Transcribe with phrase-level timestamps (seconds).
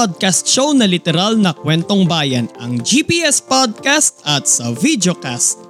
[0.00, 5.60] Podcast show na literal na kwentong bayan, ang GPS Podcast at sa Videocast.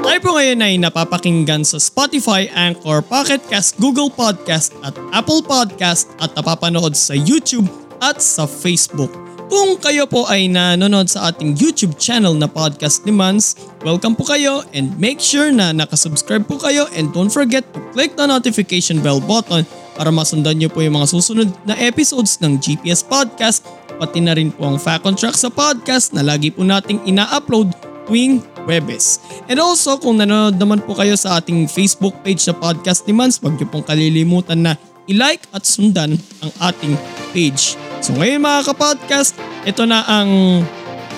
[0.00, 6.08] Tayo po ngayon ay napapakinggan sa Spotify, Anchor, Pocket Cast, Google Podcast at Apple Podcast
[6.16, 7.68] at napapanood sa YouTube
[8.00, 9.12] at sa Facebook.
[9.52, 13.52] Kung kayo po ay nanonood sa ating YouTube channel na Podcast ni Mans,
[13.84, 18.16] welcome po kayo and make sure na nakasubscribe po kayo and don't forget to click
[18.16, 23.02] the notification bell button para masundan nyo po yung mga susunod na episodes ng GPS
[23.02, 23.66] Podcast
[23.98, 27.74] pati na rin po ang Fact on Track sa podcast na lagi po nating ina-upload
[28.06, 29.18] tuwing Webes.
[29.50, 33.42] And also kung nanonood naman po kayo sa ating Facebook page sa podcast ni Mans,
[33.42, 34.72] huwag nyo pong kalilimutan na
[35.10, 36.94] i-like at sundan ang ating
[37.34, 37.74] page.
[38.04, 39.34] So ngayon mga kapodcast,
[39.66, 40.62] ito na ang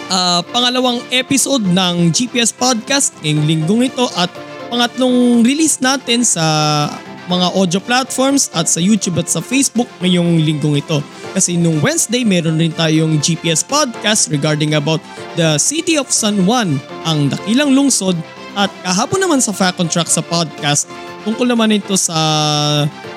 [0.09, 4.31] uh, pangalawang episode ng GPS Podcast ngayong linggong ito at
[4.71, 6.47] pangatlong release natin sa
[7.31, 10.99] mga audio platforms at sa YouTube at sa Facebook ngayong linggong ito.
[11.31, 14.99] Kasi nung Wednesday meron rin tayong GPS podcast regarding about
[15.39, 18.19] the city of San Juan, ang dakilang lungsod
[18.59, 20.91] at kahapon naman sa Fact on Track sa podcast
[21.25, 22.17] tungkol naman ito sa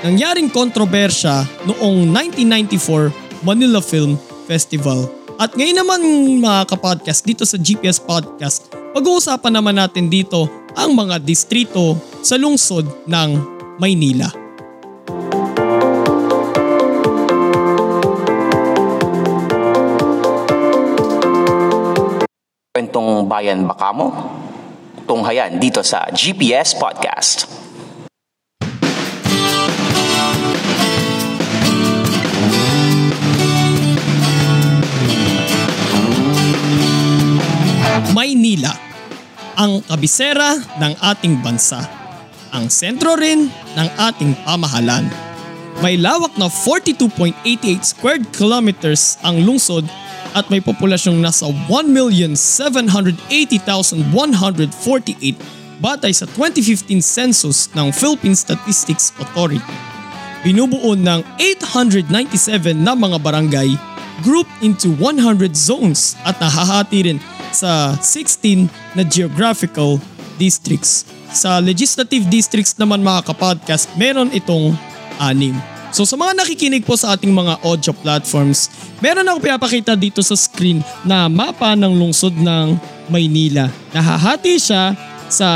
[0.03, 5.07] nangyaring kontrobersya noong 1994 Manila Film Festival.
[5.41, 6.01] At ngayon naman
[6.39, 10.45] mga kapodcast dito sa GPS Podcast, pag-uusapan naman natin dito
[10.77, 14.29] ang mga distrito sa lungsod ng Maynila.
[22.69, 24.13] Kwentong bayan baka mo?
[25.09, 27.49] Tunghayan dito sa GPS Podcast.
[38.13, 38.69] Maynila,
[39.57, 42.02] ang kabisera ng ating bansa.
[42.53, 45.09] Ang sentro rin ng ating pamahalan.
[45.81, 47.33] May lawak na 42.88
[47.81, 49.89] square kilometers ang lungsod
[50.37, 54.05] at may populasyong nasa 1,780,148
[55.81, 59.65] batay sa 2015 census ng Philippine Statistics Authority.
[60.45, 63.73] Binubuo ng 897 na mga barangay
[64.21, 67.17] grouped into 100 zones at nahahati rin
[67.49, 69.97] sa 16 na geographical
[70.37, 71.09] districts.
[71.33, 74.77] Sa legislative districts naman mga kapodcast, meron itong
[75.17, 75.57] anim.
[75.89, 78.69] So sa mga nakikinig po sa ating mga audio platforms,
[79.01, 82.77] meron ako pinapakita dito sa screen na mapa ng lungsod ng
[83.09, 83.69] Maynila.
[83.93, 84.93] Nahahati siya
[85.29, 85.49] sa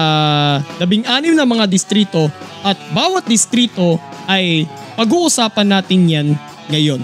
[0.82, 2.30] labing-anim na mga distrito
[2.66, 4.66] at bawat distrito ay
[4.98, 6.28] pag-uusapan natin yan
[6.74, 7.02] ngayon.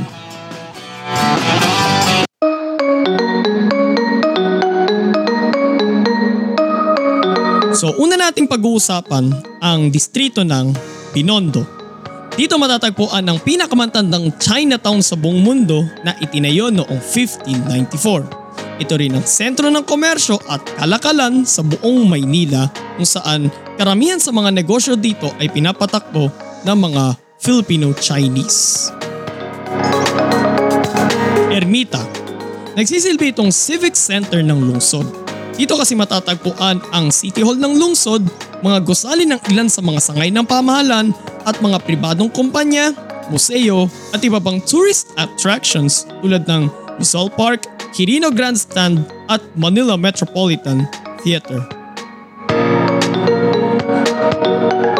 [7.84, 10.72] So una nating pag-uusapan ang distrito ng
[11.12, 11.68] Binondo.
[12.32, 18.80] Dito matatagpuan ang pinakamatandang Chinatown sa buong mundo na itinayo noong 1594.
[18.80, 24.32] Ito rin ang sentro ng komersyo at kalakalan sa buong Maynila kung saan karamihan sa
[24.32, 26.32] mga negosyo dito ay pinapatakbo
[26.64, 28.96] ng mga Filipino-Chinese.
[31.52, 32.00] Ermita
[32.80, 35.23] Nagsisilbi itong civic center ng lungsod
[35.54, 38.26] dito kasi matatagpuan ang City Hall ng lungsod,
[38.66, 41.14] mga gusali ng ilan sa mga sangay ng pamahalan
[41.46, 42.90] at mga pribadong kumpanya,
[43.30, 50.90] museo at iba pang tourist attractions tulad ng Rizal Park, Quirino Grandstand at Manila Metropolitan
[51.22, 51.62] Theater.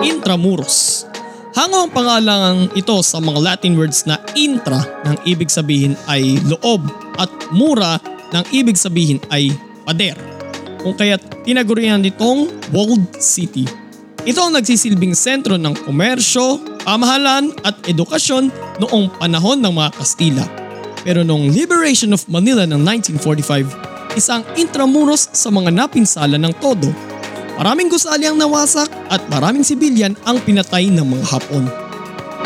[0.06, 1.10] Intramuros
[1.54, 6.82] Hango ang pangalan ito sa mga Latin words na intra ng ibig sabihin ay loob
[7.22, 8.02] at mura
[8.34, 9.54] ng ibig sabihin ay
[9.86, 10.33] pader
[10.84, 13.64] kung kaya't tinagurian nitong Walled City.
[14.24, 20.46] Ito ang nagsisilbing sentro ng komersyo, pamahalan at edukasyon noong panahon ng mga Kastila.
[21.04, 26.88] Pero noong Liberation of Manila ng 1945, isang intramuros sa mga napinsala ng todo.
[27.60, 31.68] Maraming gusali ang nawasak at maraming sibilyan ang pinatay ng mga Hapon.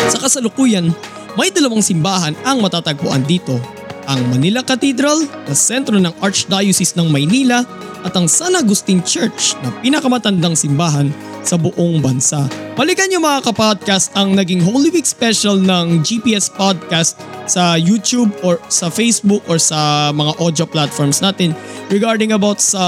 [0.10, 0.90] Sa kasalukuyan,
[1.38, 3.76] may dalawang simbahan ang matatagpuan dito.
[4.07, 7.68] Ang Manila Cathedral na sentro ng Archdiocese ng Maynila
[8.07, 11.12] at ang San Agustin Church na pinakamatandang simbahan
[11.44, 12.48] sa buong bansa.
[12.80, 18.63] Balikan niyo mga kapodcast ang naging Holy Week special ng GPS Podcast sa YouTube or
[18.71, 21.51] sa Facebook or sa mga audio platforms natin
[21.92, 22.83] regarding about sa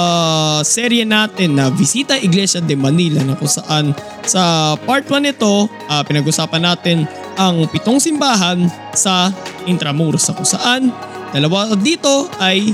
[0.63, 3.91] serye natin na Visita Iglesia de Manila na kung saan
[4.23, 7.03] sa part 1 nito uh, pinag-usapan natin
[7.39, 9.31] ang pitong simbahan sa
[9.63, 10.91] Intramuros sa kung saan
[11.33, 12.73] dalawa dito ay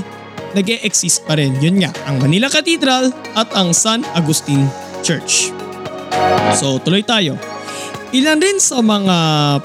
[0.56, 1.52] nag exist pa rin.
[1.60, 4.64] Yun nga, ang Manila Cathedral at ang San Agustin
[5.04, 5.52] Church.
[6.56, 7.36] So tuloy tayo.
[8.14, 9.16] Ilan rin sa mga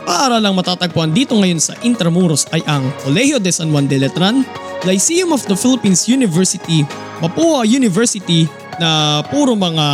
[0.03, 4.43] paaralang matatagpuan dito ngayon sa Intramuros ay ang Colegio de San Juan de Letran,
[4.83, 6.83] Lyceum of the Philippines University,
[7.23, 8.49] Mapua University
[8.81, 9.85] na puro mga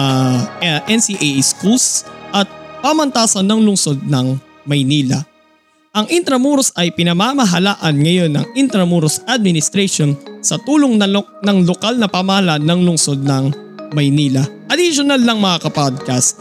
[0.64, 2.48] eh, NCAA schools at
[2.80, 5.37] pamantasan ng lungsod ng Maynila.
[5.98, 10.14] Ang Intramuros ay pinamamahalaan ngayon ng Intramuros Administration
[10.46, 13.50] sa tulong ng, lo- ng lokal na pamahalaan ng lungsod ng
[13.98, 14.46] Maynila.
[14.70, 16.38] Additional lang mga kapodcast,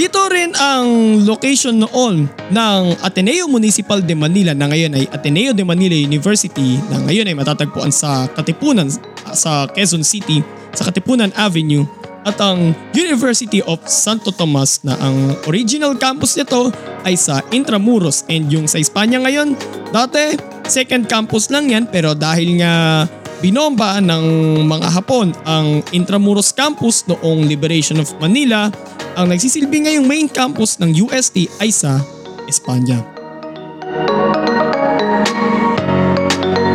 [0.00, 5.60] dito rin ang location noon ng Ateneo Municipal de Manila na ngayon ay Ateneo de
[5.60, 8.88] Manila University na ngayon ay matatagpuan sa Katipunan
[9.36, 10.40] sa Quezon City
[10.72, 11.84] sa Katipunan Avenue
[12.26, 16.74] at ang University of Santo Tomas na ang original campus nito
[17.06, 19.54] ay sa Intramuros and yung sa Espanya ngayon
[19.94, 20.34] dati
[20.66, 23.06] second campus lang yan pero dahil nga
[23.38, 28.74] binomba ng mga Hapon ang Intramuros campus noong Liberation of Manila
[29.14, 32.02] ang nagsisilbi ngayong main campus ng UST ay sa
[32.50, 33.00] Espanya.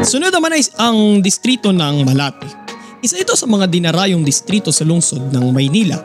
[0.01, 2.61] Sunod naman ay ang distrito ng Malate.
[3.01, 5.98] Isa ito sa mga dinarayong distrito sa lungsod ng Maynila.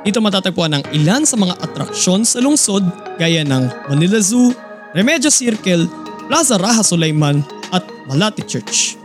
[0.00, 2.80] Dito matatagpuan ang ilan sa mga atraksyon sa lungsod
[3.20, 4.56] gaya ng Manila Zoo,
[4.96, 5.84] Remedios Circle,
[6.24, 8.96] Plaza Raha Sulaiman at Malate Church.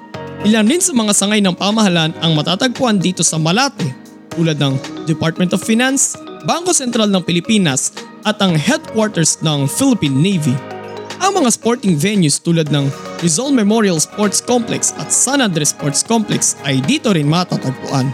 [0.48, 3.92] Ilan rin sa mga sangay ng pamahalaan ang matatagpuan dito sa Malate
[4.32, 6.16] tulad ng Department of Finance,
[6.48, 7.92] Bangko Sentral ng Pilipinas
[8.24, 10.73] at ang headquarters ng Philippine Navy.
[11.24, 12.92] Ang mga sporting venues tulad ng
[13.24, 18.12] Rizal Memorial Sports Complex at San Andres Sports Complex ay dito rin matatagpuan.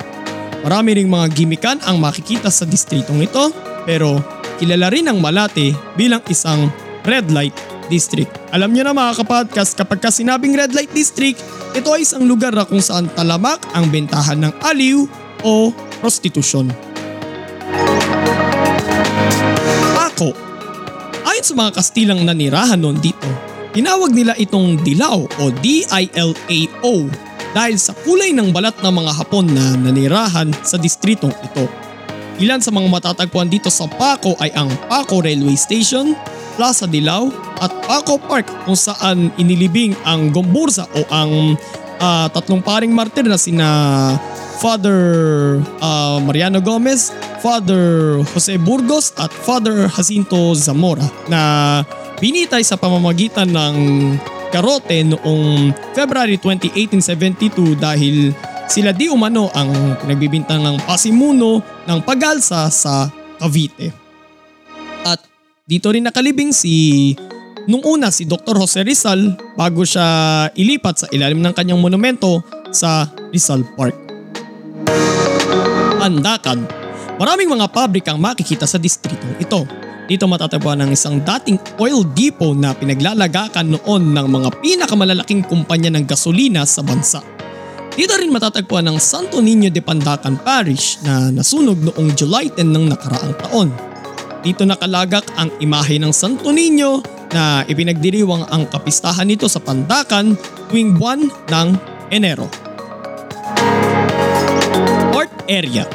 [0.61, 3.49] Marami ring mga gimikan ang makikita sa distritong ito
[3.89, 4.21] pero
[4.61, 6.69] kilala rin ang Malate bilang isang
[7.01, 7.57] red light
[7.89, 8.29] district.
[8.53, 11.41] Alam niyo na mga kapodcast kapag ka sinabing red light district,
[11.73, 15.09] ito ay isang lugar na kung saan talamak ang bentahan ng aliw
[15.41, 16.69] o prostitusyon.
[19.97, 20.48] Paco
[21.39, 23.23] Ayon sa mga Kastilang nanirahan noon dito,
[23.71, 26.93] tinawag nila itong Dilao o D-I-L-A-O
[27.55, 31.63] dahil sa kulay ng balat ng mga Hapon na nanirahan sa distritong ito.
[32.43, 36.11] Ilan sa mga matatagpuan dito sa Paco ay ang Paco Railway Station,
[36.59, 37.31] Plaza Dilao
[37.63, 41.55] at Paco Park kung saan inilibing ang Gomburza o ang
[42.03, 43.67] uh, tatlong paring martir na sina
[44.59, 44.99] Father
[45.79, 51.81] uh, Mariano Gomez, Father Jose Burgos at Father Jacinto Zamora na
[52.19, 53.75] binitay sa pamamagitan ng
[54.51, 58.35] karote noong February 20, 1872 dahil
[58.67, 63.07] sila di umano ang pinagbibintang ng pasimuno ng pag-alsa sa
[63.39, 63.95] Cavite.
[65.07, 65.23] At
[65.63, 67.15] dito rin nakalibing si
[67.65, 68.59] nung una si Dr.
[68.59, 72.43] Jose Rizal bago siya ilipat sa ilalim ng kanyang monumento
[72.75, 74.08] sa Rizal Park.
[75.99, 76.63] Pandakan.
[77.19, 79.67] Maraming mga pabrika ang makikita sa distrito ito.
[80.07, 86.07] Dito matatagpuan ang isang dating oil depot na pinaglalagakan noon ng mga pinakamalalaking kumpanya ng
[86.07, 87.19] gasolina sa bansa.
[87.99, 92.85] Dito rin matatagpuan ang Santo Niño de Pandacan Parish na nasunog noong July 10 ng
[92.95, 93.69] nakaraang taon.
[94.39, 97.03] Dito nakalagak ang imahe ng Santo Niño
[97.35, 100.39] na ipinagdiriwang ang kapistahan nito sa Pandacan
[100.71, 101.67] tuwing buwan ng
[102.09, 102.68] Enero
[105.49, 105.89] area.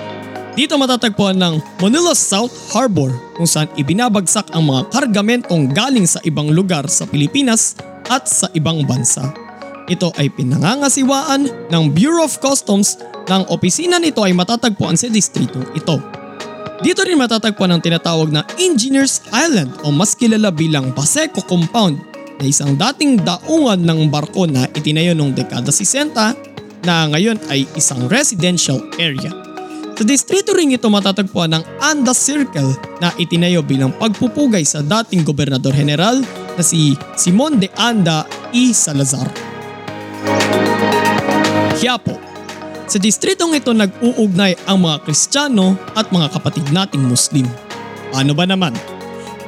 [0.54, 6.50] Dito matatagpuan ng Manila South Harbor kung saan ibinabagsak ang mga kargamentong galing sa ibang
[6.50, 7.74] lugar sa Pilipinas
[8.06, 9.34] at sa ibang bansa.
[9.90, 15.98] Ito ay pinangangasiwaan ng Bureau of Customs ng opisina nito ay matatagpuan sa distrito ito.
[16.84, 21.98] Dito rin matatagpuan ang tinatawag na Engineers Island o mas kilala bilang Paseco Compound
[22.38, 26.53] na isang dating daungan ng barko na itinayo noong dekada 60
[26.84, 29.32] na ngayon ay isang residential area.
[29.94, 35.70] Sa distrito ring ito matatagpuan ang Anda Circle na itinayo bilang pagpupugay sa dating gobernador
[35.70, 36.18] general
[36.58, 39.30] na si Simon de Anda y Salazar.
[41.78, 42.18] Quiapo
[42.90, 47.46] Sa distritong ito nag-uugnay ang mga Kristiyano at mga kapatid nating Muslim.
[48.10, 48.74] Paano ba naman?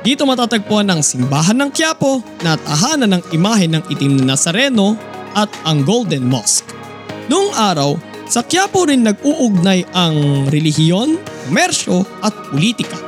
[0.06, 4.94] Dito matatagpuan ang simbahan ng Quiapo na tahanan ng imahe ng itim na Nazareno
[5.34, 6.85] at ang Golden Mosque.
[7.26, 7.98] Noong araw,
[8.30, 12.98] sa Quiapo rin nag-uugnay ang relihiyon, komersyo at politika.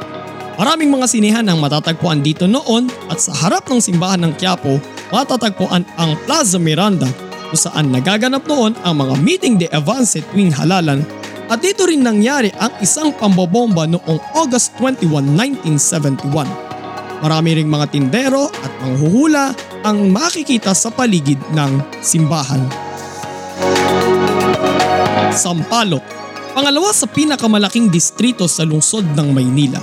[0.58, 4.82] Maraming mga sinihan ang matatagpuan dito noon at sa harap ng simbahan ng Quiapo
[5.14, 7.06] matatagpuan ang Plaza Miranda
[7.46, 11.06] kung saan nagaganap noon ang mga meeting de avance tuwing halalan
[11.46, 15.30] at dito rin nangyari ang isang pambobomba noong August 21,
[15.70, 17.22] 1971.
[17.22, 19.54] Marami ring mga tindero at manghuhula
[19.86, 22.66] ang makikita sa paligid ng simbahan.
[25.32, 26.00] Sampaloc,
[26.56, 29.80] pangalawa sa pinakamalaking distrito sa lungsod ng Maynila.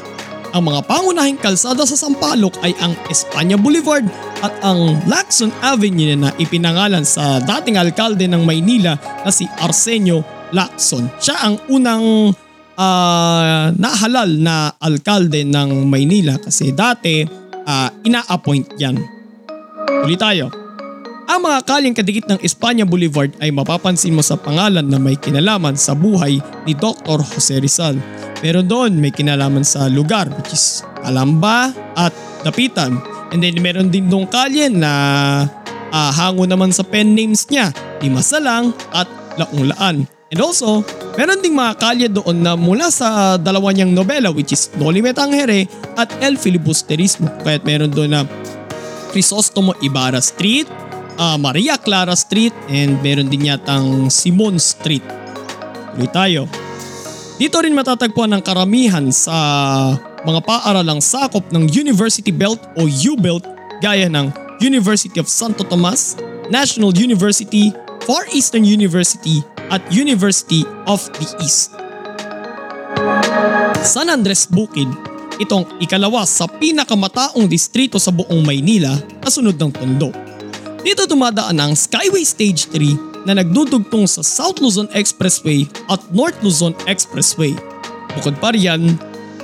[0.56, 4.08] Ang mga pangunahing kalsada sa Sampaloc ay ang Espanya Boulevard
[4.40, 10.24] at ang Lacson Avenue na ipinangalan sa dating alkalde ng Maynila na si Arsenio
[10.56, 11.12] Lacson.
[11.20, 12.32] Siya ang unang
[12.80, 17.28] uh, nahalal na alkalde ng Maynila kasi dati
[17.68, 18.96] uh, ina-appoint yan.
[20.08, 20.65] Ulit tayo.
[21.26, 25.74] Ang mga kalyang kadikit ng Espanya Boulevard ay mapapansin mo sa pangalan na may kinalaman
[25.74, 26.38] sa buhay
[26.70, 27.18] ni Dr.
[27.18, 27.98] Jose Rizal.
[28.46, 32.14] Pero doon may kinalaman sa lugar which is Alamba at
[32.46, 33.02] Dapitan.
[33.34, 34.92] And then meron din doon kalye na
[35.90, 39.10] uh, hango naman sa pen names niya, Dimasalang at
[39.42, 40.06] Launglaan.
[40.30, 40.86] And also,
[41.18, 45.66] meron ding mga kalye doon na mula sa dalawa niyang nobela which is Noli Metangere
[45.98, 47.34] at El Filibusterismo.
[47.42, 48.22] Kaya't meron doon na
[49.10, 50.70] Crisostomo Ibarra Street,
[51.20, 55.04] uh, Maria Clara Street and meron din yatang Simon Street.
[55.96, 56.42] Tuloy tayo.
[57.36, 59.36] Dito rin matatagpuan ang karamihan sa
[60.24, 63.44] mga paaralang sakop ng University Belt o U-Belt
[63.84, 64.32] gaya ng
[64.64, 66.16] University of Santo Tomas,
[66.48, 67.76] National University,
[68.08, 71.76] Far Eastern University at University of the East.
[73.84, 74.88] San Andres Bukid,
[75.38, 80.25] itong ikalawa sa pinakamataong distrito sa buong Maynila kasunod ng Tondo.
[80.86, 86.78] Dito dumadaan ang Skyway Stage 3 na nagdudugtong sa South Luzon Expressway at North Luzon
[86.86, 87.58] Expressway.
[88.14, 88.94] Bukod pa riyan,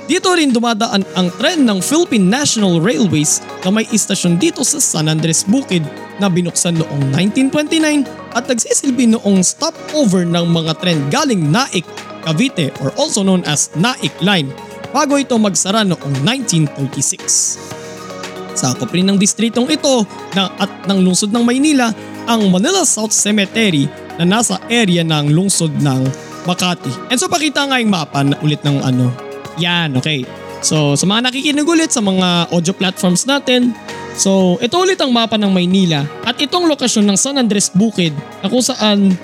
[0.06, 5.10] dito rin dumadaan ang tren ng Philippine National Railways na may istasyon dito sa San
[5.10, 5.82] Andres Bukid
[6.22, 8.06] na binuksan noong 1929
[8.38, 11.82] at nagsisilbi noong stopover ng mga tren galing Naik,
[12.22, 14.46] Cavite or also known as Naik Line
[14.94, 17.81] bago ito magsara noong 1936.
[18.52, 20.04] Sakop rin ng distritong ito
[20.36, 21.90] ng, at ng lungsod ng Maynila
[22.28, 23.88] ang Manila South Cemetery
[24.20, 26.02] na nasa area ng lungsod ng
[26.42, 26.90] Makati.
[27.08, 29.14] And so pakita nga yung mapa na ulit ng ano.
[29.62, 30.26] Yan, okay.
[30.62, 33.74] So sa mga nakikinig ulit sa mga audio platforms natin,
[34.18, 38.46] so ito ulit ang mapa ng Maynila at itong lokasyon ng San Andres Bukid na
[38.50, 39.14] kung saan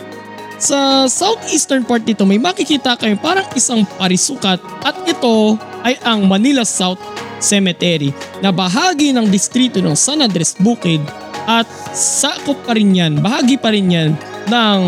[0.59, 5.55] sa southeastern part dito may makikita kayo parang isang parisukat at ito
[5.87, 6.99] ay ang Manila South
[7.39, 8.11] Cemetery
[8.43, 11.03] na bahagi ng distrito ng San Andres Bukid
[11.49, 11.65] at
[11.97, 14.11] sakop pa rin yan, bahagi pa rin yan
[14.53, 14.81] ng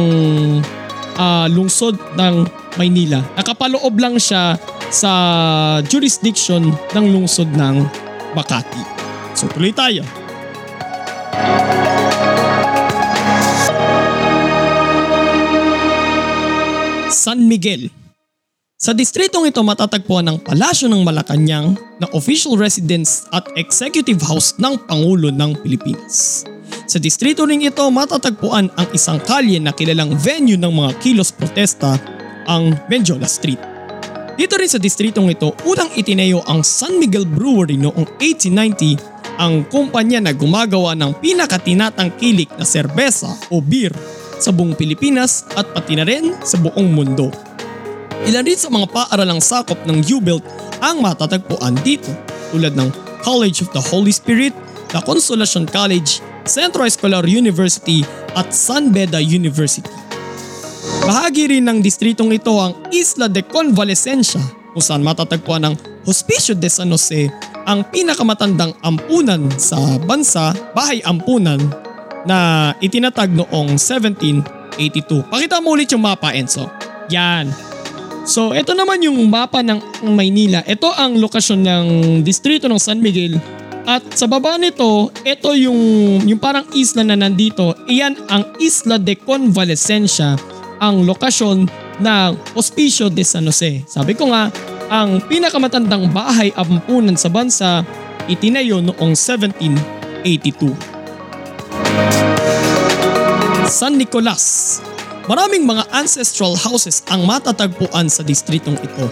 [1.17, 2.45] uh, lungsod ng
[2.77, 3.25] Maynila.
[3.35, 5.13] Nakapaloob lang siya sa
[5.87, 7.87] jurisdiction ng lungsod ng
[8.37, 8.83] Makati.
[9.35, 10.07] So tuloy tayo.
[17.11, 18.00] San Miguel
[18.81, 24.81] sa distritong ito matatagpuan ang Palasyo ng Malacanang na official residence at executive house ng
[24.89, 26.49] Pangulo ng Pilipinas.
[26.89, 32.01] Sa distrito ring ito matatagpuan ang isang kalye na kilalang venue ng mga kilos protesta,
[32.49, 33.61] ang Menjola Street.
[34.41, 38.97] Dito rin sa distritong ito unang itineo ang San Miguel Brewery noong 1890
[39.37, 43.93] ang kumpanya na gumagawa ng pinakatinatangkilik na serbesa o beer
[44.41, 47.50] sa buong Pilipinas at pati na rin sa buong mundo.
[48.29, 50.45] Ilan rin sa mga paaralang sakop ng U-Belt
[50.85, 52.13] ang matatagpuan dito
[52.53, 52.93] tulad ng
[53.25, 54.53] College of the Holy Spirit,
[54.93, 58.05] La Consolacion College, Centro Escolar University
[58.37, 59.89] at San Beda University.
[61.05, 64.41] Bahagi rin ng distritong ito ang Isla de Convalescencia
[64.73, 65.75] kung saan matatagpuan ang
[66.05, 67.29] Hospicio de San Jose,
[67.69, 71.61] ang pinakamatandang ampunan sa bansa, bahay ampunan
[72.25, 75.29] na itinatag noong 1782.
[75.29, 76.69] Pakita mo ulit yung mapa Enzo.
[77.11, 77.51] Yan,
[78.25, 80.65] So ito naman yung mapa ng Maynila.
[80.65, 81.87] Ito ang lokasyon ng
[82.25, 83.41] distrito ng San Miguel.
[83.89, 85.81] At sa baba nito, ito yung,
[86.23, 87.75] yung parang isla na nandito.
[87.89, 90.37] Iyan ang Isla de Convalescencia,
[90.79, 91.67] ang lokasyon
[91.99, 93.83] ng Hospicio de San Jose.
[93.91, 94.53] Sabi ko nga,
[94.91, 97.83] ang pinakamatandang bahay ampunan sa bansa
[98.31, 101.01] itinayo noong 1782.
[103.71, 104.79] San Nicolas
[105.31, 109.07] Maraming mga ancestral houses ang matatagpuan sa distritong ito.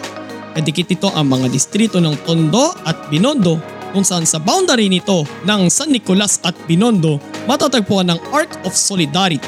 [0.50, 3.62] Kadikit ito ang mga distrito ng Tondo at Binondo
[3.94, 9.46] kung saan sa boundary nito ng San Nicolas at Binondo matatagpuan ang Ark of Solidarity.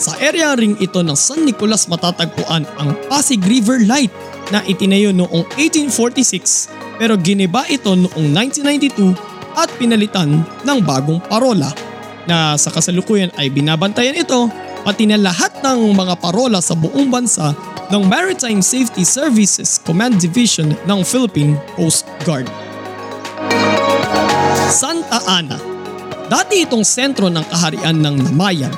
[0.00, 4.08] Sa area ring ito ng San Nicolas matatagpuan ang Pasig River Light
[4.48, 8.26] na itinayo noong 1846 pero giniba ito noong
[8.56, 9.12] 1992
[9.52, 11.68] at pinalitan ng bagong parola
[12.24, 14.48] na sa kasalukuyan ay binabantayan ito
[14.82, 17.52] pati na lahat ng mga parola sa buong bansa
[17.90, 22.48] ng Maritime Safety Services Command Division ng Philippine Coast Guard.
[24.70, 25.70] Santa Ana
[26.30, 28.70] Dati itong sentro ng kaharian ng Namayan.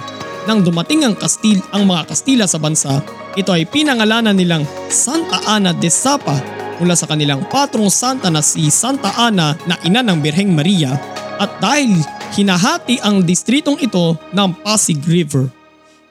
[0.48, 3.04] Nang dumating ang Kastil ang mga Kastila sa bansa,
[3.36, 6.40] ito ay pinangalanan nilang Santa Ana de Sapa
[6.80, 10.96] mula sa kanilang patrong santa na si Santa Ana na ina ng Birheng Maria
[11.36, 12.00] at dahil
[12.32, 15.61] hinahati ang distritong ito ng Pasig River.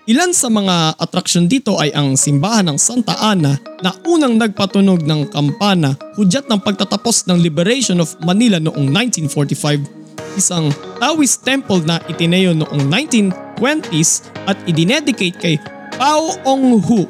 [0.10, 5.30] Ilan sa mga atraksyon dito ay ang simbahan ng Santa Ana na unang nagpatunog ng
[5.30, 12.50] kampana hudyat ng pagtatapos ng liberation of Manila noong 1945, isang Taoist temple na itineo
[12.58, 15.62] noong 1920s at idinedicate kay
[15.94, 17.06] Pao Ong Hu.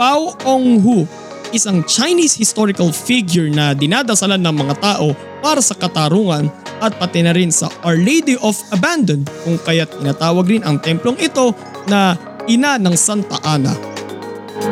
[0.00, 1.04] Pao Ong Hu,
[1.52, 5.12] isang Chinese historical figure na dinadasalan ng mga tao
[5.44, 6.48] para sa katarungan
[6.80, 11.20] at pati na rin sa Our Lady of Abandon kung kaya't tinatawag rin ang templong
[11.20, 11.52] ito
[11.84, 12.16] na
[12.48, 13.74] ina ng Santa Ana.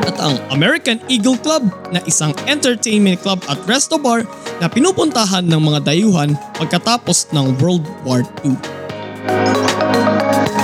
[0.04, 4.24] At ang American Eagle Club na isang entertainment club at resto bar
[4.60, 8.56] na pinupuntahan ng mga dayuhan pagkatapos ng World War II.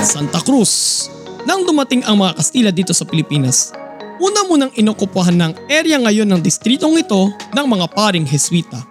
[0.05, 1.05] Santa Cruz
[1.45, 3.69] Nang dumating ang mga Kastila dito sa Pilipinas,
[4.17, 8.81] una munang inokupahan ng area ngayon ng distritong ito ng mga paring Heswita.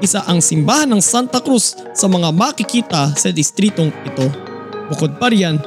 [0.00, 4.32] Isa ang simbahan ng Santa Cruz sa mga makikita sa distritong ito.
[4.88, 5.60] Bukod pa riyan,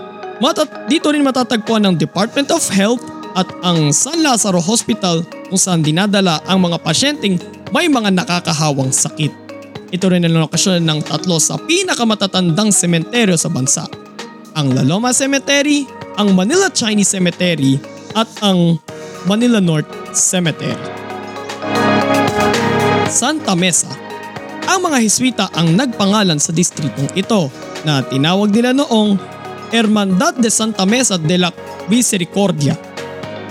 [0.44, 3.00] Matat dito rin matatagpuan ng Department of Health
[3.32, 7.40] at ang San Lazaro Hospital kung saan dinadala ang mga pasyenteng
[7.72, 9.32] may mga nakakahawang sakit.
[9.96, 13.88] Ito rin ang lokasyon ng tatlo sa pinakamatatandang sementeryo sa bansa.
[14.60, 15.88] Ang La Loma Cemetery,
[16.20, 17.80] ang Manila Chinese Cemetery
[18.12, 18.84] at ang
[19.24, 20.92] Manila North Cemetery.
[23.08, 23.96] Santa Mesa
[24.68, 27.48] Ang mga Hiswita ang nagpangalan sa distritong ito
[27.88, 29.33] na tinawag nila noong
[29.74, 31.50] Hermandad de Santa Mesa de la
[31.89, 32.77] Misericordia.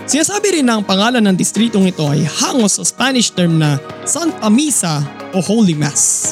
[0.06, 4.46] Sinasabi rin na ang pangalan ng distritong ito ay hango sa Spanish term na Santa
[4.46, 5.02] Misa
[5.34, 6.30] o Holy Mass.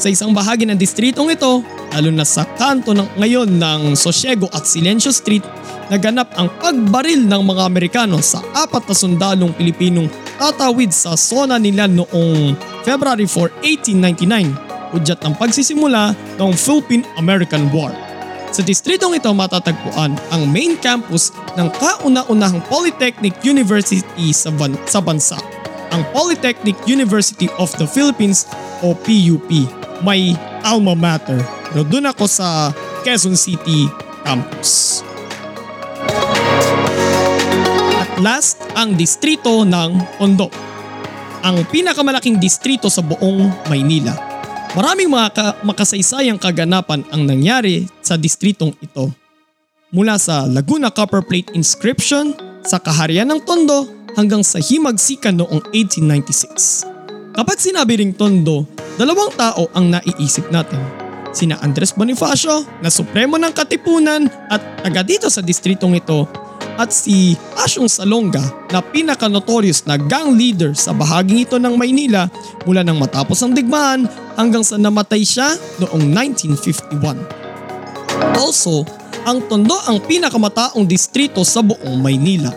[0.00, 1.60] Sa isang bahagi ng distritong ito,
[1.92, 5.44] lalo na sa kanto ng ngayon ng Sosiego at Silencio Street,
[5.92, 10.08] naganap ang pagbaril ng mga Amerikano sa apat na sundalong Pilipinong
[10.40, 18.07] tatawid sa zona nila noong February 4, 1899, udyat ng pagsisimula ng Philippine-American War.
[18.48, 21.30] Sa distritong ito matatagpuan ang main campus
[21.60, 25.36] ng kauna-unahang Polytechnic University sa, ban- sa bansa,
[25.92, 28.48] ang Polytechnic University of the Philippines
[28.80, 29.48] o PUP.
[30.00, 30.32] May
[30.64, 31.40] alma mater.
[31.68, 32.72] Pero doon ako sa
[33.04, 33.90] Quezon City
[34.24, 35.02] campus.
[37.98, 40.48] At last, ang distrito ng Tondo.
[41.44, 44.12] Ang pinakamalaking distrito sa buong Maynila.
[44.76, 49.12] Maraming mga ka- makasaysayang kaganapan ang nangyari sa distritong ito.
[49.92, 52.32] Mula sa Laguna Copper Plate inscription,
[52.68, 56.84] sa kaharian ng Tondo hanggang sa himagsikan noong 1896.
[57.32, 58.68] Kapag sinabi ring Tondo,
[59.00, 60.80] dalawang tao ang naiisip natin.
[61.32, 66.26] Sina Andres Bonifacio na supremo ng katipunan at taga dito sa distritong ito
[66.78, 68.42] at si Asyong Salonga
[68.72, 72.26] na pinaka-notorious na gang leader sa bahaging ito ng Maynila
[72.64, 75.52] mula nang matapos ang digmaan hanggang sa namatay siya
[75.84, 77.47] noong 1951.
[78.38, 78.86] Also,
[79.28, 82.54] ang Tondo ang pinakamataong distrito sa buong Maynila.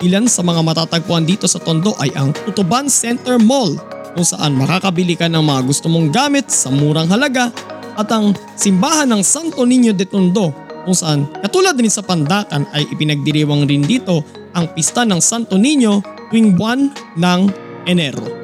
[0.00, 3.76] Ilan sa mga matatagpuan dito sa Tondo ay ang Tutuban Center Mall
[4.14, 7.50] kung saan makakabili ka ng mga gusto mong gamit sa murang halaga
[7.98, 12.86] at ang simbahan ng Santo Niño de Tondo kung saan katulad din sa Pandakan ay
[12.94, 14.22] ipinagdiriwang rin dito
[14.54, 17.40] ang pista ng Santo Niño tuwing buwan ng
[17.88, 18.43] Enero.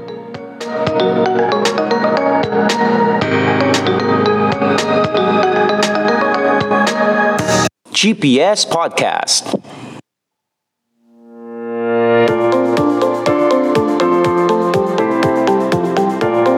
[8.01, 9.45] GPS Podcast.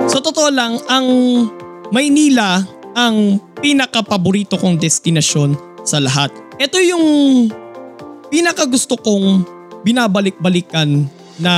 [0.06, 1.08] Sa totoo lang, ang
[1.90, 2.62] Maynila
[2.94, 6.30] ang pinaka-paborito kong destinasyon sa lahat.
[6.62, 7.06] Ito yung
[8.30, 9.42] pinaka-gusto kong
[9.82, 11.10] binabalik-balikan
[11.42, 11.54] na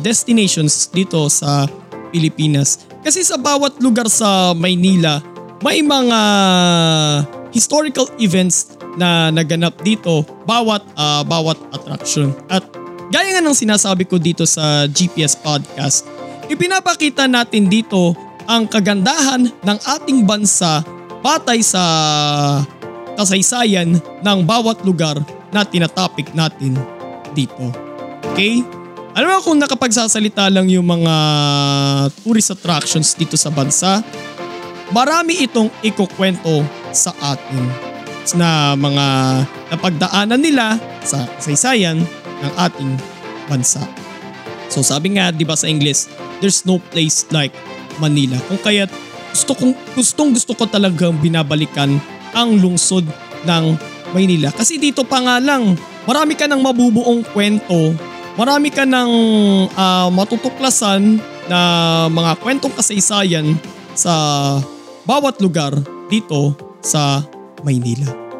[0.00, 1.68] destinations dito sa
[2.08, 2.88] Pilipinas.
[3.04, 5.20] Kasi sa bawat lugar sa Maynila,
[5.60, 6.20] may mga
[7.50, 12.34] historical events na naganap dito bawat uh, bawat attraction.
[12.50, 12.66] At
[13.10, 16.06] gaya nga ng sinasabi ko dito sa GPS podcast,
[16.50, 18.14] ipinapakita natin dito
[18.50, 20.82] ang kagandahan ng ating bansa
[21.22, 21.82] batay sa
[23.14, 25.20] kasaysayan ng bawat lugar
[25.52, 26.74] na tinatopic natin
[27.36, 27.70] dito.
[28.32, 28.64] Okay?
[29.10, 31.14] Alam mo kung nakapagsasalita lang yung mga
[32.22, 34.00] tourist attractions dito sa bansa,
[34.94, 37.64] marami itong ikukwento sa atin
[38.36, 39.06] na mga
[39.74, 41.98] napagdaanan nila sa kasaysayan
[42.40, 42.92] ng ating
[43.50, 43.82] bansa.
[44.70, 46.06] So sabi nga 'di ba sa English,
[46.38, 47.50] there's no place like
[47.98, 48.38] Manila.
[48.46, 48.86] Kung kaya
[49.34, 51.98] gusto kong gustong gusto ko talagang binabalikan
[52.30, 53.06] ang lungsod
[53.46, 53.64] ng
[54.10, 54.50] Maynila.
[54.50, 57.94] Kasi dito pa nga lang, marami ka ng mabubuong kwento,
[58.34, 59.10] marami ka ng
[59.70, 61.60] uh, matutuklasan na
[62.10, 63.54] mga kwentong kasaysayan
[63.94, 64.14] sa
[65.06, 65.74] bawat lugar
[66.10, 67.24] dito sa
[67.62, 68.30] Maynila.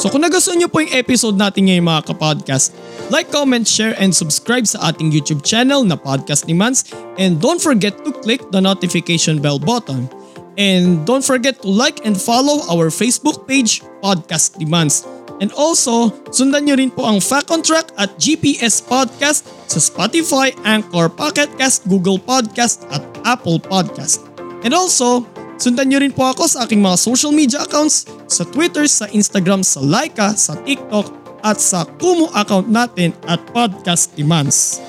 [0.00, 2.72] So kung nagustuhan nyo po yung episode natin ngayon mga kapodcast,
[3.12, 6.88] like, comment, share, and subscribe sa ating YouTube channel na Podcast ni Mans.
[7.20, 10.08] And don't forget to click the notification bell button.
[10.56, 15.04] And don't forget to like and follow our Facebook page, Podcast ni Mans.
[15.42, 20.54] And also, sundan nyo rin po ang Fact on Track at GPS Podcast sa Spotify,
[20.62, 24.22] Anchor, Pocket Cast, Google Podcast at Apple Podcast.
[24.62, 25.26] And also,
[25.62, 29.62] sundan nyo rin po ako sa aking mga social media accounts sa Twitter, sa Instagram,
[29.62, 31.06] sa Laika, sa TikTok
[31.46, 34.82] at sa Kumu account natin at Podcast Demands.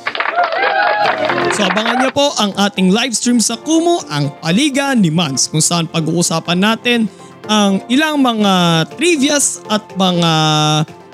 [1.54, 5.62] So abangan niyo po ang ating live stream sa Kumu, ang Paliga ni Mans kung
[5.62, 7.06] saan pag-uusapan natin
[7.46, 10.32] ang ilang mga trivias at mga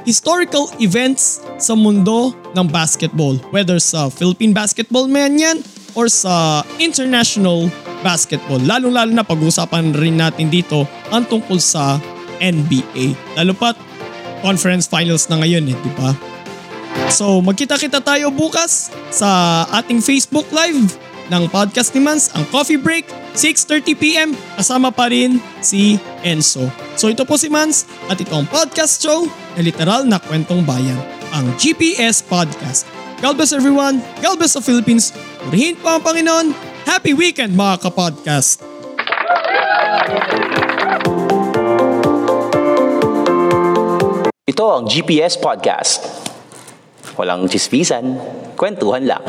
[0.08, 3.36] historical events sa mundo ng basketball.
[3.52, 5.60] Whether sa Philippine basketball man yan
[6.00, 7.68] or sa international
[8.00, 8.64] basketball.
[8.64, 12.00] Lalo-lalo na pag-uusapan rin natin dito ang tungkol sa
[12.40, 13.36] NBA.
[13.36, 13.76] Lalo pat
[14.40, 16.16] conference finals na ngayon eh, di ba?
[17.12, 20.96] So magkita-kita tayo bukas sa ating Facebook Live
[21.30, 23.06] ng Podcast ni Mans, ang Coffee Break,
[23.38, 26.66] 6.30pm, kasama pa rin si Enzo.
[26.98, 30.98] So ito po si Mans at ito ang podcast show na literal na kwentong bayan,
[31.30, 32.90] ang GPS Podcast.
[33.22, 35.14] God bless everyone, God bless the Philippines,
[35.48, 36.52] purihin po ang Panginoon,
[36.84, 38.60] happy weekend mga kapodcast!
[44.44, 46.04] Ito ang GPS Podcast.
[47.16, 48.20] Walang chismisan,
[48.60, 49.24] kwentuhan lang.